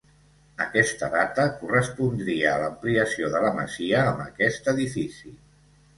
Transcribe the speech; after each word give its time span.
Aquesta 0.63 1.09
data 1.15 1.43
correspondria 1.59 2.49
a 2.53 2.55
l'ampliació 2.63 3.29
de 3.35 3.43
la 3.47 3.55
masia 3.61 4.01
amb 4.07 4.25
aquest 4.29 4.71
edifici. 4.75 5.35